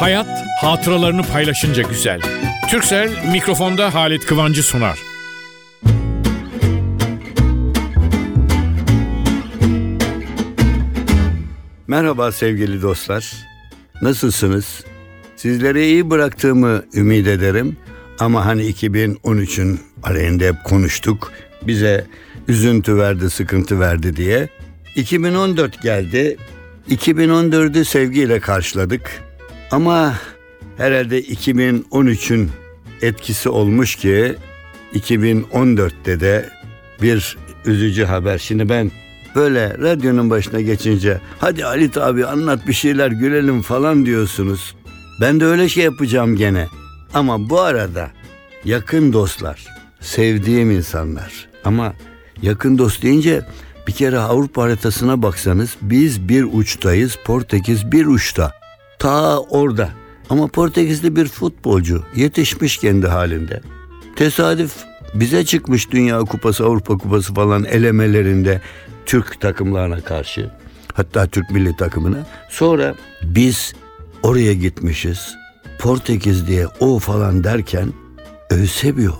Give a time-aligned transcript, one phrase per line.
[0.00, 2.20] Hayat hatıralarını paylaşınca güzel.
[2.70, 4.98] Türksel mikrofonda Halit Kıvancı sunar.
[11.86, 13.32] Merhaba sevgili dostlar.
[14.02, 14.84] Nasılsınız?
[15.36, 17.76] Sizlere iyi bıraktığımı ümit ederim.
[18.18, 21.32] Ama hani 2013'ün aleyhinde hep konuştuk.
[21.62, 22.06] Bize
[22.48, 24.48] üzüntü verdi, sıkıntı verdi diye.
[24.96, 26.36] 2014 geldi.
[26.90, 29.29] 2014'ü sevgiyle karşıladık.
[29.70, 30.14] Ama
[30.76, 32.50] herhalde 2013'ün
[33.02, 34.36] etkisi olmuş ki
[34.94, 36.50] 2014'te de
[37.02, 38.38] bir üzücü haber.
[38.38, 38.90] Şimdi ben
[39.34, 44.74] böyle radyonun başına geçince hadi Halit abi anlat bir şeyler gülelim falan diyorsunuz.
[45.20, 46.66] Ben de öyle şey yapacağım gene.
[47.14, 48.10] Ama bu arada
[48.64, 49.66] yakın dostlar,
[50.00, 51.94] sevdiğim insanlar ama
[52.42, 53.46] yakın dost deyince
[53.86, 58.59] bir kere Avrupa haritasına baksanız biz bir uçtayız, Portekiz bir uçta.
[59.00, 59.90] Ta orada.
[60.30, 63.60] Ama Portekizli bir futbolcu yetişmiş kendi halinde.
[64.16, 64.74] Tesadüf
[65.14, 68.60] bize çıkmış Dünya Kupası, Avrupa Kupası falan elemelerinde
[69.06, 70.50] Türk takımlarına karşı.
[70.94, 72.26] Hatta Türk milli takımına.
[72.48, 73.74] Sonra biz
[74.22, 75.34] oraya gitmişiz.
[75.78, 77.92] Portekiz diye o falan derken
[78.50, 79.12] Eusebio.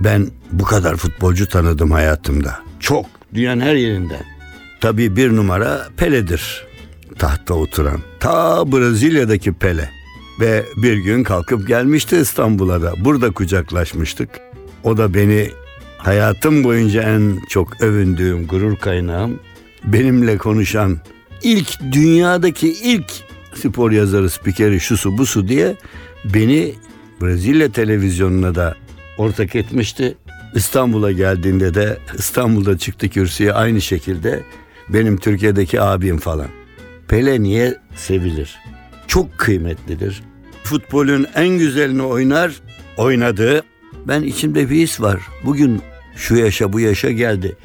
[0.00, 2.58] Ben bu kadar futbolcu tanıdım hayatımda.
[2.80, 3.06] Çok.
[3.34, 4.24] Dünyanın her yerinden.
[4.80, 6.69] Tabii bir numara Pele'dir.
[7.20, 8.00] Tahta oturan.
[8.20, 9.90] Ta Brezilya'daki Pele.
[10.40, 12.94] Ve bir gün kalkıp gelmişti İstanbul'a da.
[12.98, 14.28] Burada kucaklaşmıştık.
[14.84, 15.50] O da beni
[15.98, 19.40] hayatım boyunca en çok övündüğüm gurur kaynağım.
[19.84, 20.98] Benimle konuşan
[21.42, 23.12] ilk dünyadaki ilk
[23.54, 25.76] spor yazarı, spikeri, şusu busu diye
[26.24, 26.74] beni
[27.22, 28.76] Brezilya televizyonuna da
[29.18, 30.16] ortak etmişti.
[30.54, 34.42] İstanbul'a geldiğinde de İstanbul'da çıktı kürsüye aynı şekilde
[34.88, 36.59] benim Türkiye'deki abim falan.
[37.10, 38.58] Pele niye sevilir?
[39.06, 40.22] Çok kıymetlidir.
[40.64, 42.52] Futbolun en güzelini oynar,
[42.96, 43.62] oynadı.
[44.08, 45.20] Ben içimde bir his var.
[45.44, 45.82] Bugün
[46.16, 47.56] şu yaşa bu yaşa geldi.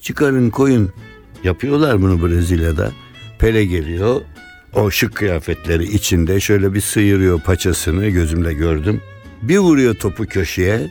[0.00, 0.92] Çıkarın koyun.
[1.44, 2.92] Yapıyorlar bunu Brezilya'da.
[3.38, 4.20] Pele geliyor.
[4.74, 9.00] O şık kıyafetleri içinde şöyle bir sıyırıyor paçasını gözümle gördüm.
[9.42, 10.90] Bir vuruyor topu köşeye.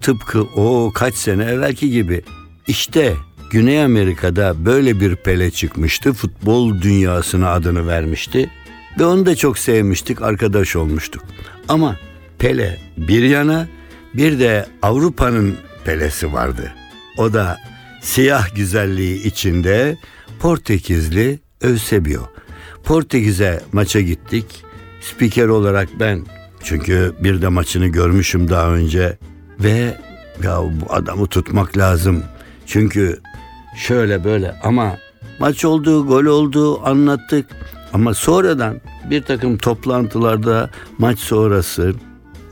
[0.00, 2.22] Tıpkı o kaç sene evvelki gibi.
[2.66, 3.14] İşte
[3.50, 6.12] Güney Amerika'da böyle bir Pele çıkmıştı.
[6.12, 8.50] Futbol dünyasına adını vermişti.
[8.98, 11.22] Ve onu da çok sevmiştik, arkadaş olmuştuk.
[11.68, 11.96] Ama
[12.38, 13.68] Pele bir yana
[14.14, 16.72] bir de Avrupa'nın Pele'si vardı.
[17.18, 17.58] O da
[18.00, 19.96] siyah güzelliği içinde
[20.40, 22.22] Portekizli Eusebio.
[22.84, 24.46] Portekiz'e maça gittik.
[25.00, 26.26] Spiker olarak ben
[26.62, 29.18] çünkü bir de maçını görmüşüm daha önce
[29.60, 29.96] ve
[30.42, 32.22] ya bu adamı tutmak lazım.
[32.66, 33.20] Çünkü
[33.76, 34.98] şöyle böyle ama
[35.38, 37.46] maç oldu, gol oldu anlattık.
[37.92, 41.94] Ama sonradan bir takım toplantılarda maç sonrası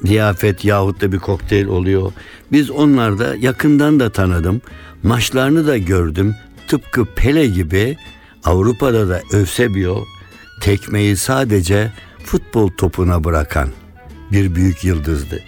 [0.05, 2.13] ziyafet yahut da bir kokteyl oluyor.
[2.53, 4.61] Biz onlarda yakından da tanıdım.
[5.03, 6.35] Maçlarını da gördüm.
[6.69, 7.97] Tıpkı Pele gibi
[8.45, 10.05] Avrupa'da da Eusebio
[10.61, 11.93] tekmeyi sadece
[12.25, 13.69] futbol topuna bırakan
[14.33, 15.41] bir büyük yıldızdı.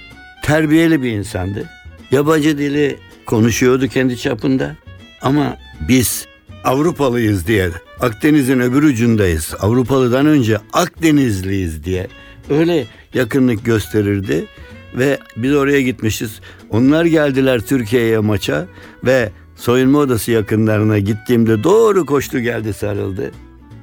[0.42, 1.64] Terbiyeli bir insandı.
[2.10, 4.76] Yabancı dili konuşuyordu kendi çapında.
[5.22, 5.56] Ama
[5.88, 6.26] biz
[6.64, 7.70] Avrupalıyız diye
[8.00, 9.54] Akdeniz'in öbür ucundayız.
[9.60, 12.06] Avrupalıdan önce Akdenizliyiz diye
[12.50, 14.44] öyle yakınlık gösterirdi
[14.94, 16.40] ve biz oraya gitmişiz.
[16.70, 18.66] Onlar geldiler Türkiye'ye maça
[19.04, 23.30] ve soyunma odası yakınlarına gittiğimde doğru koştu geldi sarıldı.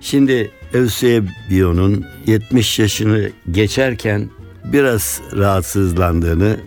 [0.02, 4.30] Şimdi Eusebio'nun 70 yaşını geçerken
[4.66, 6.58] biraz rahatsızlandığını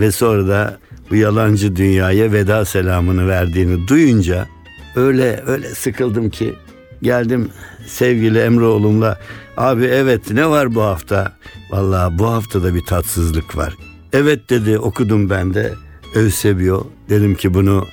[0.00, 0.78] ve sonra da
[1.10, 4.48] bu yalancı dünyaya veda selamını verdiğini duyunca
[4.96, 6.54] öyle öyle sıkıldım ki
[7.02, 7.50] geldim
[7.86, 9.18] sevgili Emre oğlumla
[9.56, 11.32] abi evet ne var bu hafta?
[11.70, 13.74] Vallahi bu haftada bir tatsızlık var.
[14.12, 15.74] Evet dedi okudum ben de
[16.14, 17.86] Eusebio dedim ki bunu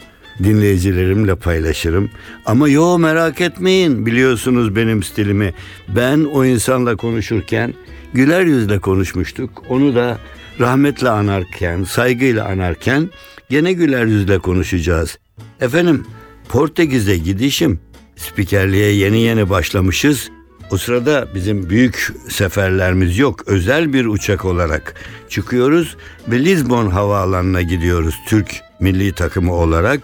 [0.44, 2.10] dinleyicilerimle paylaşırım.
[2.46, 5.54] Ama yo merak etmeyin biliyorsunuz benim stilimi.
[5.96, 7.74] Ben o insanla konuşurken
[8.14, 9.64] güler yüzle konuşmuştuk.
[9.70, 10.18] Onu da
[10.60, 13.10] rahmetle anarken, saygıyla anarken
[13.50, 15.18] gene güler yüzle konuşacağız.
[15.62, 16.06] Efendim
[16.52, 17.80] Portekiz'e gidişim
[18.16, 20.30] spikerliğe yeni yeni başlamışız.
[20.72, 23.48] O sırada bizim büyük seferlerimiz yok.
[23.48, 24.96] Özel bir uçak olarak
[25.30, 30.02] çıkıyoruz ve Lisbon havaalanına gidiyoruz Türk milli takımı olarak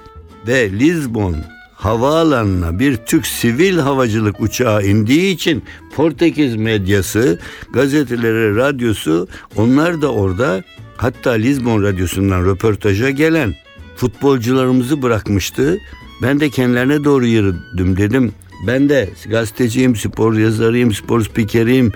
[0.47, 1.35] ve Lisbon
[1.73, 5.63] havaalanına bir Türk sivil havacılık uçağı indiği için
[5.95, 7.39] Portekiz medyası,
[7.73, 10.63] gazeteleri, radyosu onlar da orada
[10.97, 13.55] hatta Lisbon radyosundan röportaja gelen
[13.95, 15.77] futbolcularımızı bırakmıştı.
[16.21, 18.33] Ben de kendilerine doğru yürüdüm dedim.
[18.67, 21.91] Ben de gazeteciyim, spor yazarıyım, spor spikeriyim.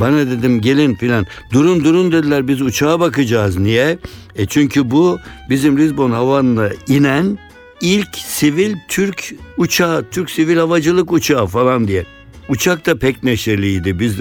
[0.00, 1.26] Bana dedim gelin filan.
[1.52, 3.58] Durun durun dediler biz uçağa bakacağız.
[3.58, 3.98] Niye?
[4.36, 5.18] E çünkü bu
[5.50, 7.38] bizim Lisbon havanına inen
[7.80, 12.04] ilk sivil Türk uçağı, Türk sivil havacılık uçağı falan diye.
[12.48, 13.98] Uçak da pek neşeliydi.
[13.98, 14.16] Biz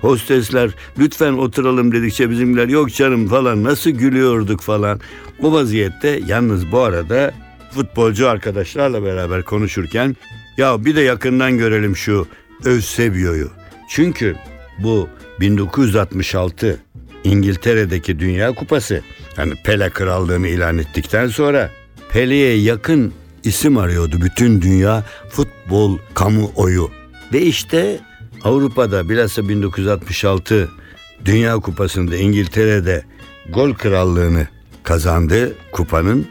[0.00, 5.00] hostesler lütfen oturalım dedikçe bizimler yok canım falan nasıl gülüyorduk falan.
[5.42, 7.34] O vaziyette yalnız bu arada
[7.70, 10.16] futbolcu arkadaşlarla beraber konuşurken
[10.56, 12.26] ya bir de yakından görelim şu
[12.66, 13.50] Eusebio'yu.
[13.88, 14.36] Çünkü
[14.78, 15.08] bu
[15.40, 16.78] 1966
[17.24, 19.02] İngiltere'deki Dünya Kupası
[19.36, 21.70] hani Pele krallığını ilan ettikten sonra
[22.12, 23.12] Pele'ye yakın
[23.44, 26.90] isim arıyordu bütün dünya futbol kamuoyu.
[27.32, 28.00] Ve işte
[28.44, 30.68] Avrupa'da bilhassa 1966
[31.24, 33.04] Dünya Kupası'nda İngiltere'de
[33.52, 34.48] gol krallığını
[34.82, 36.26] kazandı kupanın.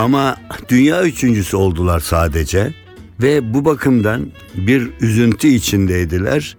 [0.00, 0.36] Ama
[0.68, 2.74] dünya üçüncüsü oldular sadece.
[3.22, 6.56] Ve bu bakımdan bir üzüntü içindeydiler.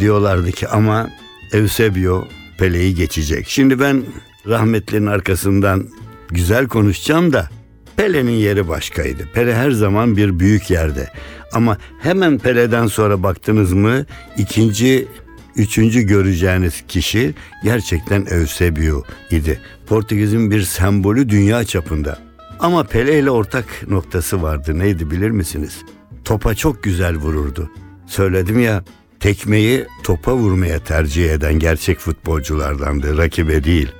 [0.00, 1.10] Diyorlardı ki ama
[1.52, 2.24] Eusebio
[2.58, 3.48] Pele'yi geçecek.
[3.48, 4.02] Şimdi ben
[4.48, 5.88] rahmetlinin arkasından
[6.28, 7.48] güzel konuşacağım da
[7.96, 9.28] Pele'nin yeri başkaydı.
[9.34, 11.08] Pele her zaman bir büyük yerde.
[11.52, 14.06] Ama hemen Pele'den sonra baktınız mı
[14.36, 15.08] ikinci,
[15.56, 19.60] üçüncü göreceğiniz kişi gerçekten Eusebio idi.
[19.86, 22.33] Portekiz'in bir sembolü dünya çapında.
[22.64, 24.78] Ama Pele ile ortak noktası vardı.
[24.78, 25.82] Neydi bilir misiniz?
[26.24, 27.70] Topa çok güzel vururdu.
[28.06, 28.84] Söyledim ya
[29.20, 33.92] tekmeyi topa vurmaya tercih eden gerçek futbolculardandı, rakibe değil.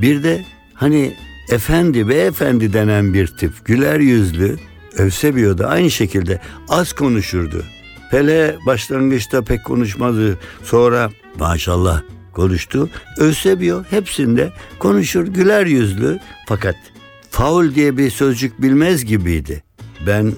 [0.00, 1.16] Bir de hani
[1.48, 4.56] efendi beyefendi denen bir tip güler yüzlü
[4.98, 7.64] Eusebio da aynı şekilde az konuşurdu.
[8.10, 10.38] Pele başlangıçta pek konuşmadı.
[10.62, 12.02] Sonra maşallah
[12.32, 12.90] konuştu.
[13.18, 16.91] Eusebio hepsinde konuşur güler yüzlü fakat
[17.32, 19.62] faul diye bir sözcük bilmez gibiydi.
[20.06, 20.32] Ben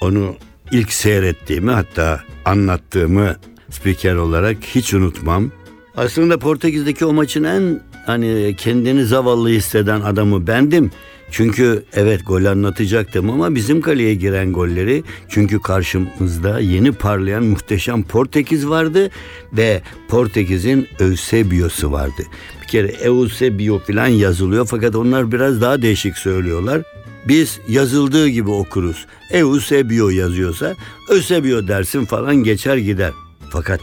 [0.00, 0.36] onu
[0.72, 3.36] ilk seyrettiğimi hatta anlattığımı
[3.70, 5.50] spiker olarak hiç unutmam.
[5.96, 10.90] Aslında Portekiz'deki o maçın en hani kendini zavallı hisseden adamı bendim.
[11.30, 18.68] Çünkü evet gol anlatacaktım ama bizim kaleye giren golleri çünkü karşımızda yeni parlayan muhteşem Portekiz
[18.68, 19.10] vardı
[19.52, 22.22] ve Portekiz'in Eusebio'su vardı.
[22.62, 26.82] Bir kere Eusebio falan yazılıyor fakat onlar biraz daha değişik söylüyorlar.
[27.28, 29.06] Biz yazıldığı gibi okuruz.
[29.30, 30.74] Eusebio yazıyorsa
[31.10, 33.12] Eusebio dersin falan geçer gider.
[33.50, 33.80] Fakat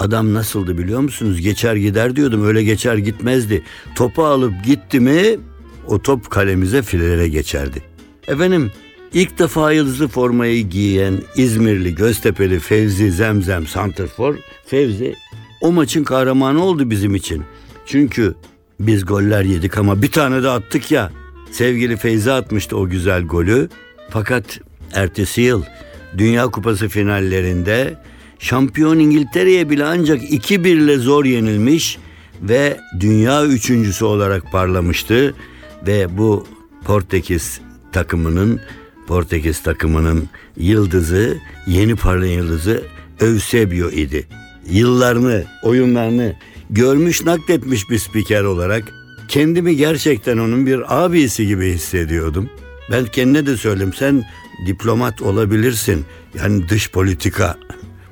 [0.00, 1.40] Adam nasıldı biliyor musunuz?
[1.40, 2.46] Geçer gider diyordum.
[2.46, 3.62] Öyle geçer gitmezdi.
[3.96, 5.38] Topu alıp gitti mi
[5.88, 7.82] o top kalemize filelere geçerdi.
[8.28, 8.70] Efendim
[9.12, 14.34] ilk defa yıldızlı formayı giyen İzmirli Göztepe'li Fevzi Zemzem Santrfor
[14.66, 15.14] Fevzi
[15.60, 17.42] o maçın kahramanı oldu bizim için.
[17.86, 18.34] Çünkü
[18.80, 21.10] biz goller yedik ama bir tane de attık ya.
[21.50, 23.68] Sevgili Feyzi atmıştı o güzel golü.
[24.10, 24.60] Fakat
[24.92, 25.62] ertesi yıl
[26.18, 27.94] Dünya Kupası finallerinde
[28.38, 31.98] şampiyon İngiltere'ye bile ancak 2-1 ile zor yenilmiş
[32.42, 35.34] ve dünya üçüncüsü olarak parlamıştı
[35.86, 36.46] ve bu
[36.84, 37.60] Portekiz
[37.92, 38.60] takımının
[39.06, 41.36] Portekiz takımının yıldızı,
[41.66, 42.82] yeni parlayan yıldızı
[43.20, 44.26] Eusebio idi.
[44.70, 46.36] Yıllarını, oyunlarını
[46.70, 48.92] görmüş nakletmiş bir spiker olarak
[49.28, 52.50] kendimi gerçekten onun bir abisi gibi hissediyordum.
[52.90, 54.24] Ben kendine de söyledim sen
[54.66, 56.04] diplomat olabilirsin.
[56.34, 57.58] Yani dış politika,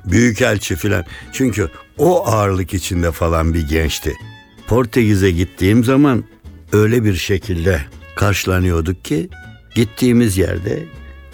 [0.05, 1.03] büyükelçi filan.
[1.33, 4.13] Çünkü o ağırlık içinde falan bir gençti.
[4.67, 6.23] Portekiz'e gittiğim zaman
[6.75, 7.81] öyle bir şekilde
[8.15, 9.29] karşılanıyorduk ki
[9.75, 10.83] gittiğimiz yerde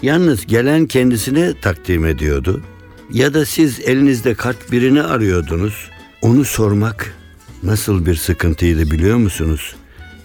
[0.02, 2.62] yalnız gelen kendisine takdim ediyordu.
[3.10, 5.90] Ya da siz elinizde kart birini arıyordunuz.
[6.22, 7.14] Onu sormak
[7.62, 9.76] nasıl bir sıkıntıydı biliyor musunuz?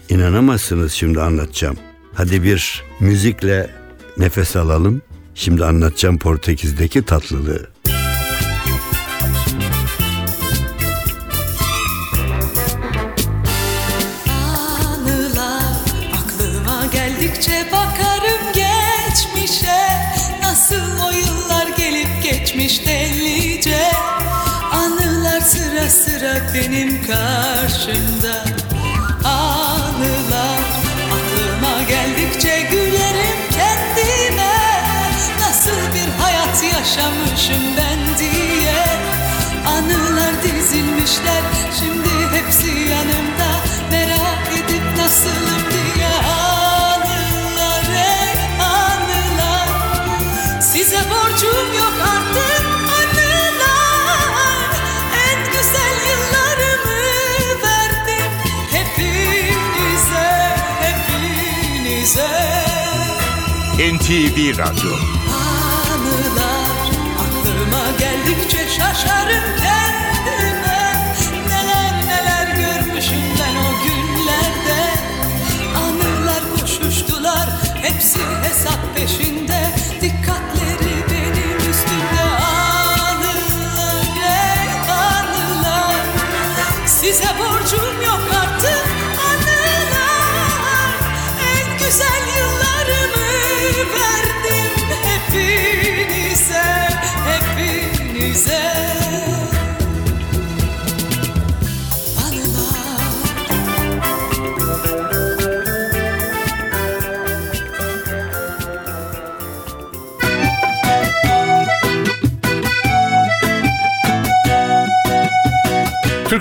[0.08, 1.76] İnanamazsınız şimdi anlatacağım.
[2.14, 3.70] Hadi bir müzikle
[4.18, 5.02] nefes alalım.
[5.34, 7.66] Şimdi anlatacağım Portekiz'deki tatlılığı.
[25.90, 28.44] Sıra benim karşımda.
[29.24, 30.58] Anılar
[31.16, 34.52] aklıma geldikçe gülerim kendime.
[35.40, 37.87] Nasıl bir hayat yaşamışım ben
[63.94, 64.92] NTV Radyo.
[65.92, 66.90] Anılar
[67.24, 70.07] aklıma geldikçe şaşarım kendime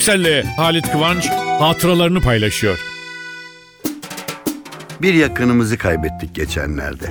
[0.07, 2.79] Türkcell'le Halit Kıvanç hatıralarını paylaşıyor.
[5.01, 7.05] Bir yakınımızı kaybettik geçenlerde.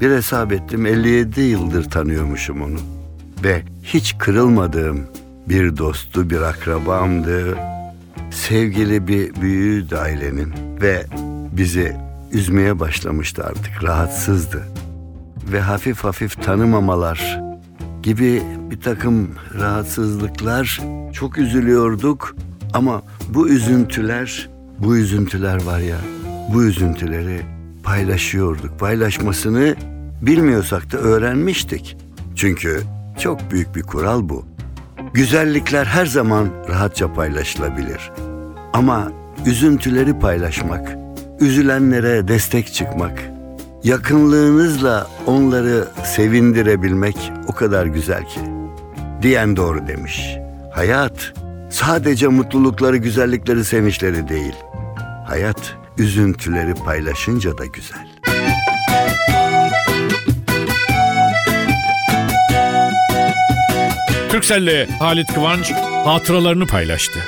[0.00, 2.78] Bir hesap ettim 57 yıldır tanıyormuşum onu.
[3.44, 5.06] Ve hiç kırılmadığım
[5.48, 7.58] bir dostu, bir akrabamdı.
[8.30, 11.06] Sevgili bir büyüğüydü ailenin ve
[11.52, 11.96] bizi
[12.32, 14.68] üzmeye başlamıştı artık, rahatsızdı.
[15.52, 17.47] Ve hafif hafif tanımamalar
[18.02, 19.28] gibi bir takım
[19.58, 20.80] rahatsızlıklar.
[21.12, 22.36] Çok üzülüyorduk
[22.74, 25.96] ama bu üzüntüler bu üzüntüler var ya
[26.54, 27.40] bu üzüntüleri
[27.82, 28.78] paylaşıyorduk.
[28.78, 29.76] Paylaşmasını
[30.22, 31.96] bilmiyorsak da öğrenmiştik.
[32.36, 32.82] Çünkü
[33.18, 34.44] çok büyük bir kural bu.
[35.14, 38.10] Güzellikler her zaman rahatça paylaşılabilir.
[38.72, 39.12] Ama
[39.46, 40.96] üzüntüleri paylaşmak
[41.40, 43.37] üzülenlere destek çıkmak
[43.84, 48.40] Yakınlığınızla onları sevindirebilmek o kadar güzel ki.
[49.22, 50.36] Diyen doğru demiş.
[50.72, 51.32] Hayat
[51.70, 54.54] sadece mutlulukları, güzellikleri, sevinçleri değil.
[55.26, 58.08] Hayat üzüntüleri paylaşınca da güzel.
[64.28, 65.72] Türkcell'le Halit Kıvanç
[66.04, 67.18] hatıralarını paylaştı.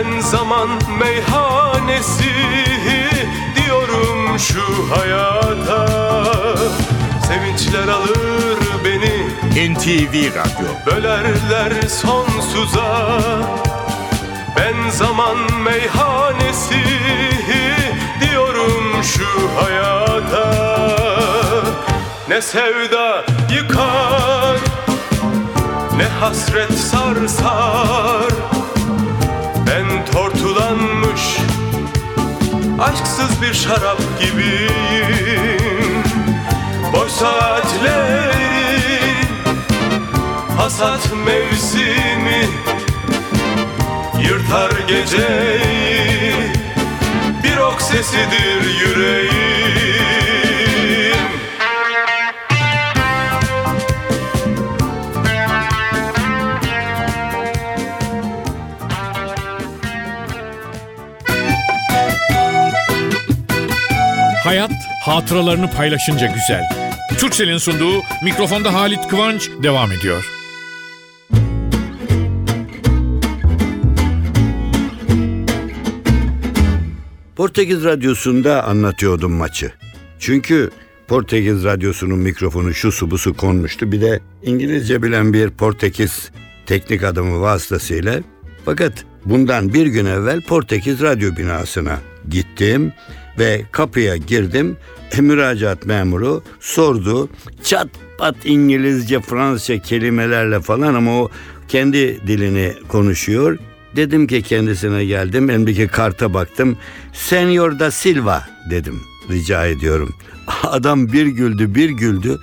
[0.00, 2.30] Ben zaman meyhanesi
[3.56, 5.86] diyorum şu hayata.
[7.28, 9.74] Sevinçler alır beni.
[9.74, 10.68] NTV Radyo.
[10.86, 13.08] Bölerler sonsuza.
[14.56, 16.84] Ben zaman meyhanesi
[18.20, 20.54] diyorum şu hayata.
[22.28, 24.56] Ne sevda yıkar
[25.96, 28.30] ne hasret sarsar.
[28.54, 28.59] Ben
[32.80, 36.04] aşksız bir şarap gibiyim
[36.92, 38.30] Boş saatleri
[40.56, 42.46] hasat mevsimi
[44.22, 46.34] Yırtar geceyi.
[47.42, 49.49] Bir ok sesidir yüreğim
[64.50, 66.62] Hayat hatıralarını paylaşınca güzel.
[67.18, 70.24] Türkcell'in sunduğu mikrofonda Halit Kıvanç devam ediyor.
[77.36, 79.72] Portekiz Radyosu'nda anlatıyordum maçı.
[80.18, 80.70] Çünkü
[81.08, 83.92] Portekiz Radyosu'nun mikrofonu şu su bu konmuştu.
[83.92, 86.30] Bir de İngilizce bilen bir Portekiz
[86.66, 88.20] teknik adamı vasıtasıyla.
[88.64, 92.92] Fakat bundan bir gün evvel Portekiz Radyo binasına gittim
[93.38, 94.76] ve kapıya girdim.
[95.18, 97.28] E, müracaat memuru sordu.
[97.64, 101.30] Çat pat İngilizce, Fransızca kelimelerle falan ama o
[101.68, 103.58] kendi dilini konuşuyor.
[103.96, 105.50] Dedim ki kendisine geldim.
[105.50, 106.76] Elimdeki karta baktım.
[107.12, 109.00] Senyor da Silva dedim.
[109.30, 110.14] Rica ediyorum.
[110.62, 112.38] Adam bir güldü bir güldü.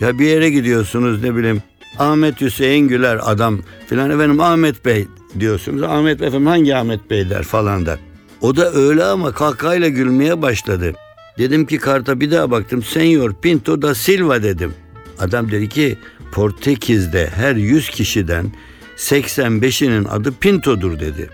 [0.00, 1.62] Ya bir yere gidiyorsunuz ne bileyim.
[1.98, 5.06] Ahmet Hüseyin Güler adam filan efendim Ahmet Bey
[5.40, 5.82] diyorsunuz.
[5.82, 7.98] Ahmet Bey efendim hangi Ahmet Bey der falan der.
[8.40, 10.92] O da öyle ama kahkahayla gülmeye başladı.
[11.38, 12.82] Dedim ki karta bir daha baktım.
[12.82, 14.74] Senyor Pinto da Silva dedim.
[15.18, 15.98] Adam dedi ki
[16.32, 18.52] Portekiz'de her 100 kişiden
[18.96, 21.30] 85'inin adı Pinto'dur dedi.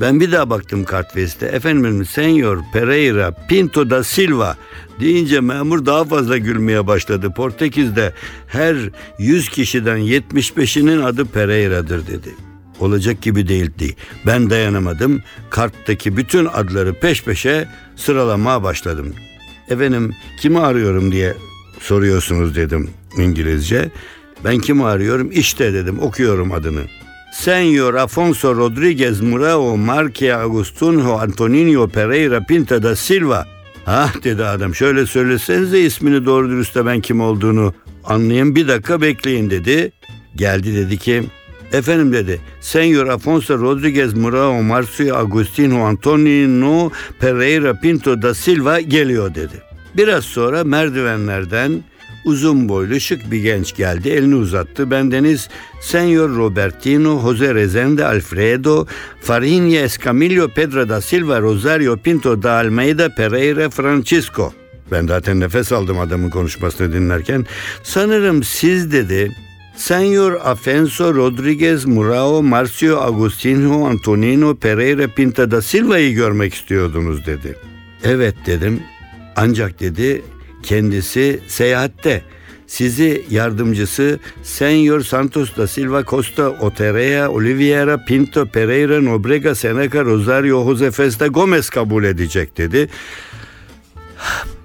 [0.00, 1.46] Ben bir daha baktım kartveste.
[1.46, 4.56] Efendim Senyor Pereira Pinto da Silva
[5.00, 7.32] deyince memur daha fazla gülmeye başladı.
[7.36, 8.12] Portekiz'de
[8.46, 8.76] her
[9.18, 12.47] 100 kişiden 75'inin adı Pereira'dır dedi.
[12.80, 13.94] Olacak gibi değildi.
[14.26, 15.22] Ben dayanamadım.
[15.50, 19.14] Karttaki bütün adları peş peşe sıralamaya başladım.
[19.70, 21.34] Efendim kimi arıyorum diye
[21.80, 23.90] soruyorsunuz dedim İngilizce.
[24.44, 25.30] Ben kimi arıyorum?
[25.32, 26.80] İşte dedim okuyorum adını.
[27.32, 33.46] Senyor Afonso Rodriguez Murao Marque Agustinho Antonino Pereira Pinta da Silva.
[33.84, 39.00] Ha dedi adam şöyle söylesenize ismini doğru dürüst de ben kim olduğunu anlayayım bir dakika
[39.00, 39.92] bekleyin dedi.
[40.36, 41.24] Geldi dedi ki
[41.72, 49.62] efendim dedi Senyor Afonso Rodriguez Murao Marcio Agustinho Antonino Pereira Pinto da Silva geliyor dedi.
[49.96, 51.82] Biraz sonra merdivenlerden
[52.24, 54.08] uzun boylu şık bir genç geldi.
[54.08, 54.90] Elini uzattı.
[54.90, 55.48] Bendeniz
[55.80, 58.86] Senyor Robertino, Jose Rezende, Alfredo,
[59.20, 64.52] Farinha Escamillo, Pedro da Silva, Rosario Pinto da Almeida, Pereira, Francisco.
[64.92, 67.46] Ben zaten nefes aldım adamın konuşmasını dinlerken.
[67.82, 69.32] Sanırım siz dedi
[69.78, 77.56] Senyor Afenso Rodriguez Murao Marcio Agustinho Antonino Pereira Pinta da Silva'yı görmek istiyordunuz dedi.
[78.04, 78.82] Evet dedim.
[79.36, 80.22] Ancak dedi
[80.62, 82.22] kendisi seyahatte.
[82.66, 90.90] Sizi yardımcısı Senyor Santos da Silva Costa Oterea Oliveira Pinto Pereira Nobrega Seneca Rosario Jose
[90.90, 92.88] Festa Gomez kabul edecek dedi.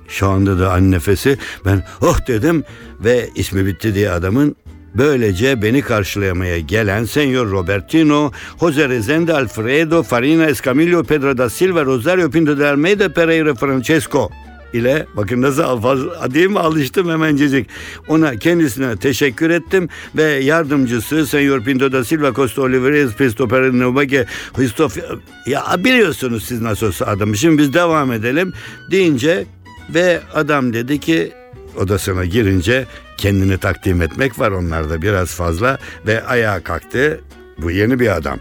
[0.08, 2.64] Şu anda da an nefesi ben oh dedim
[3.00, 4.56] ve ismi bitti diye adamın
[4.96, 12.30] Böylece beni karşılamaya gelen Senyor Robertino, Jose Rezende, Alfredo, Farina, Escamillo, Pedro da Silva, Rosario
[12.30, 14.30] Pinto de Almeida, Pereira, Francesco
[14.74, 16.00] ile bakın nasıl alfaz
[16.34, 17.70] değil mi alıştım hemencecik.
[18.08, 24.98] Ona kendisine teşekkür ettim ve yardımcısı Senyor Pinto da Silva Costa Oliveira Pisto Pereira Christoph
[25.46, 27.38] ya biliyorsunuz siz nasıl olsa adamı.
[27.38, 28.54] Şimdi biz devam edelim
[28.92, 29.46] deyince
[29.90, 31.32] ve adam dedi ki
[31.78, 32.86] odasına girince
[33.24, 37.22] kendini takdim etmek var onlarda biraz fazla ve ayağa kalktı.
[37.58, 38.40] Bu yeni bir adam.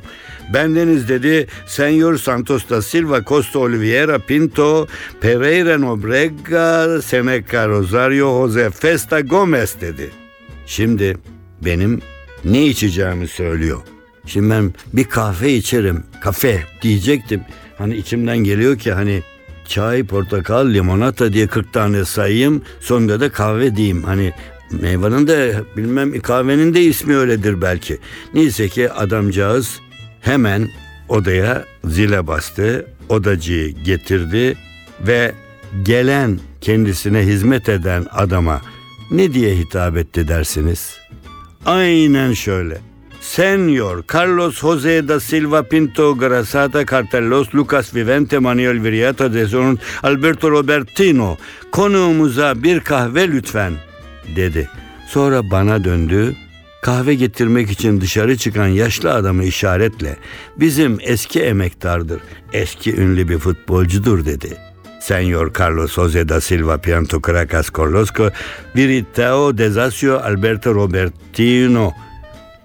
[0.54, 4.86] Bendeniz dedi Senyor Santos da Silva Costa Oliveira Pinto
[5.20, 10.10] Pereira Nobrega Seneca Rosario Jose Festa Gomez dedi.
[10.66, 11.16] Şimdi
[11.64, 12.00] benim
[12.44, 13.80] ne içeceğimi söylüyor.
[14.26, 16.04] Şimdi ben bir kahve içerim.
[16.20, 17.40] Kafe diyecektim.
[17.78, 19.22] Hani içimden geliyor ki hani
[19.68, 22.62] çay, portakal, limonata diye 40 tane sayayım.
[22.80, 24.02] Sonunda da kahve diyeyim.
[24.02, 24.32] Hani
[24.80, 27.98] meyvanın da bilmem kahvenin de ismi öyledir belki.
[28.34, 29.80] Neyse ki adamcağız
[30.20, 30.68] hemen
[31.08, 32.86] odaya zile bastı.
[33.08, 34.56] Odacıyı getirdi
[35.00, 35.32] ve
[35.82, 38.62] gelen kendisine hizmet eden adama
[39.10, 40.96] ne diye hitap etti dersiniz?
[41.66, 42.78] Aynen şöyle.
[43.20, 49.46] Senyor Carlos José da Silva Pinto Grasata Cartelos Lucas Vivente Manuel Viriata de
[50.02, 51.36] Alberto Robertino
[51.72, 53.72] konuğumuza bir kahve lütfen
[54.36, 54.68] dedi.
[55.08, 56.36] Sonra bana döndü.
[56.82, 60.16] Kahve getirmek için dışarı çıkan yaşlı adamı işaretle
[60.56, 62.20] bizim eski emektardır,
[62.52, 64.56] eski ünlü bir futbolcudur dedi.
[65.00, 68.30] Senyor Carlos José da Silva Pianto Caracas Corlosco
[68.76, 71.92] Viritao Desasio Alberto Robertino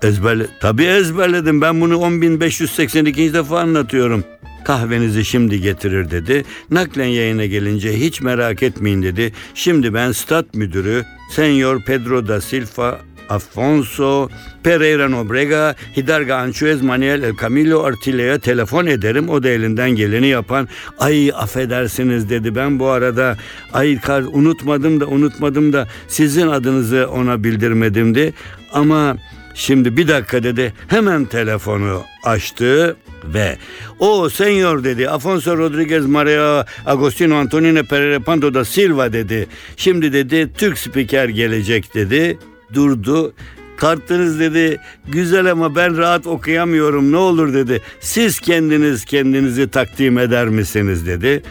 [0.01, 1.61] Ezberle, tabii ezberledim.
[1.61, 3.33] Ben bunu 10.582.
[3.33, 4.23] defa anlatıyorum.
[4.67, 6.43] Kahvenizi şimdi getirir dedi.
[6.71, 9.33] Naklen yayına gelince hiç merak etmeyin dedi.
[9.53, 12.99] Şimdi ben stat müdürü Senyor Pedro da Silva
[13.29, 14.29] Afonso
[14.63, 19.29] Pereira Nobrega Hidarga Anchuez Manuel El Camilo Artile'ye telefon ederim.
[19.29, 20.67] O da elinden geleni yapan.
[20.99, 22.55] Ay affedersiniz dedi.
[22.55, 23.37] Ben bu arada
[23.73, 28.33] ay kar unutmadım da unutmadım da sizin adınızı ona bildirmedimdi.
[28.77, 29.17] Ama
[29.57, 30.73] Şimdi bir dakika dedi.
[30.87, 33.57] Hemen telefonu açtı ve
[33.99, 35.09] o senyor dedi.
[35.09, 39.47] Afonso Rodriguez Maria Agostino Antonino Pereira Pando da Silva dedi.
[39.77, 42.39] Şimdi dedi Türk spiker gelecek dedi.
[42.73, 43.33] Durdu.
[43.77, 47.81] Kartınız dedi güzel ama ben rahat okuyamıyorum ne olur dedi.
[47.99, 51.43] Siz kendiniz kendinizi takdim eder misiniz dedi.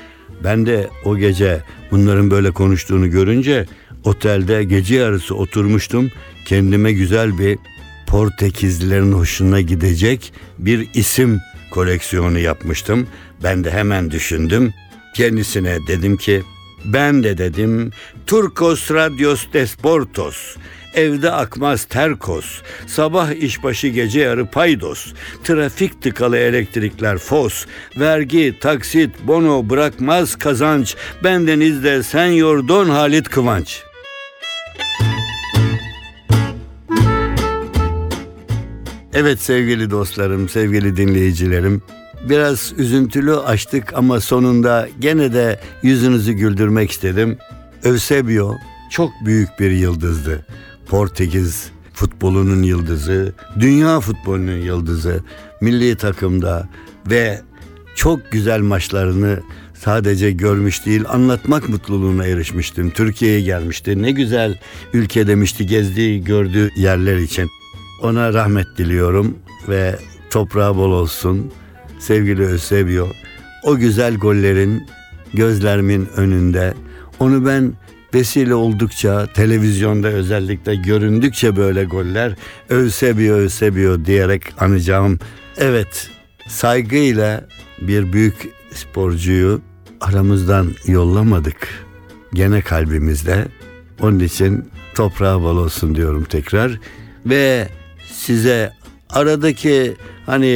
[0.45, 1.61] Ben de o gece
[1.91, 3.67] bunların böyle konuştuğunu görünce
[4.05, 6.11] otelde gece yarısı oturmuştum.
[6.47, 7.59] Kendime güzel bir
[8.07, 13.07] Portekizlilerin hoşuna gidecek bir isim koleksiyonu yapmıştım.
[13.43, 14.75] Ben de hemen düşündüm.
[15.15, 16.43] Kendisine dedim ki
[16.85, 17.91] Ben de dedim
[18.27, 20.57] Turkos Radios Desportos.
[20.95, 25.13] Evde akmaz terkos, sabah işbaşı gece yarı paydos,
[25.45, 33.83] trafik tıkalı elektrikler fos, vergi, taksit, bono bırakmaz kazanç, bendeniz de sen yordon Halit Kıvanç.
[39.19, 41.83] Evet sevgili dostlarım, sevgili dinleyicilerim.
[42.29, 47.39] Biraz üzüntülü açtık ama sonunda gene de yüzünüzü güldürmek istedim.
[47.85, 48.55] Eusebio
[48.91, 50.47] çok büyük bir yıldızdı.
[50.87, 55.21] Portekiz futbolunun yıldızı, dünya futbolunun yıldızı,
[55.61, 56.69] milli takımda
[57.11, 57.41] ve
[57.95, 59.41] çok güzel maçlarını
[59.75, 62.91] sadece görmüş değil anlatmak mutluluğuna erişmiştim.
[62.91, 64.03] Türkiye'ye gelmişti.
[64.03, 64.59] Ne güzel
[64.93, 67.51] ülke demişti gezdiği gördüğü yerler için.
[68.03, 69.99] Ona rahmet diliyorum ve
[70.31, 71.53] toprağı bol olsun.
[71.99, 73.09] Sevgili Eusebio,
[73.63, 74.87] o güzel gollerin
[75.35, 76.75] gözlerimin önünde.
[77.21, 77.73] Onu ben
[78.15, 82.35] vesile oldukça, televizyonda özellikle göründükçe böyle goller
[82.71, 85.19] Eusebio, Eusebio diyerek anacağım.
[85.57, 86.11] Evet,
[86.49, 87.45] saygıyla
[87.81, 89.61] bir büyük sporcuyu
[90.01, 91.69] aramızdan yollamadık.
[92.35, 93.49] Gene kalbimizde.
[94.01, 96.81] Onun için toprağı bol olsun diyorum tekrar.
[97.27, 97.69] Ve
[98.27, 98.73] size
[99.11, 99.95] aradaki
[100.27, 100.47] hani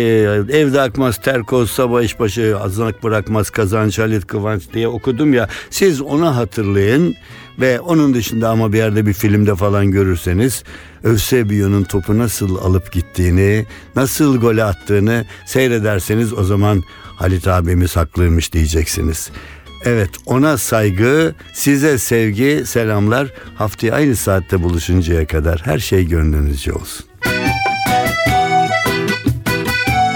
[0.52, 6.36] evde akmaz terkos sabah işbaşı aznak bırakmaz kazanç Halit Kıvanç diye okudum ya siz onu
[6.36, 7.14] hatırlayın
[7.60, 10.64] ve onun dışında ama bir yerde bir filmde falan görürseniz
[11.04, 16.82] Eusebio'nun topu nasıl alıp gittiğini nasıl gole attığını seyrederseniz o zaman
[17.16, 19.30] Halit abimiz haklıymış diyeceksiniz.
[19.84, 23.28] Evet ona saygı, size sevgi, selamlar.
[23.54, 27.09] Haftaya aynı saatte buluşuncaya kadar her şey gönlünüzce olsun.